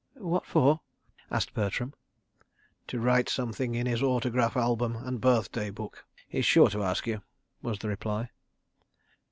"What 0.17 0.47
for?" 0.47 0.79
asked 1.29 1.53
Bertram. 1.53 1.93
"To 2.87 2.99
write 2.99 3.29
something 3.29 3.75
in 3.75 3.85
his 3.85 4.01
autograph 4.01 4.57
album 4.57 4.95
and 4.95 5.21
birthday 5.21 5.69
book—he's 5.69 6.43
sure 6.43 6.69
to 6.71 6.81
ask 6.81 7.05
you 7.05 7.17
to," 7.17 7.23
was 7.61 7.77
the 7.77 7.89
reply. 7.89 8.31